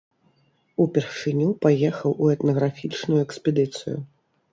[0.85, 3.97] Упершыню паехаў у этнаграфічную экспедыцыю.